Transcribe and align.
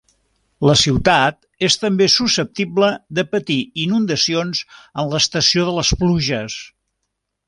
La 0.67 0.75
ciutat 0.83 1.35
és 1.67 1.75
també 1.81 2.07
susceptible 2.13 2.89
de 3.19 3.25
patir 3.33 3.57
inundacions 3.85 4.63
en 5.03 5.13
l'estació 5.13 5.67
de 5.69 5.77
les 5.81 5.93
pluges. 6.01 6.57